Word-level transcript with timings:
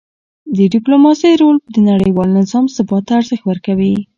د 0.57 0.59
ډیپلوماسی 0.73 1.31
رول 1.41 1.57
د 1.73 1.75
نړیوال 1.89 2.29
نظام 2.39 2.65
ثبات 2.75 3.03
ته 3.07 3.13
ارزښت 3.19 3.43
ورکوي. 3.47 3.93